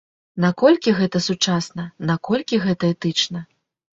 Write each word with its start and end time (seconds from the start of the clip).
Наколькі 0.43 0.93
гэта 0.99 1.17
сучасна, 1.25 1.85
наколькі 2.11 2.61
гэта 2.65 2.83
этычна? 2.95 3.39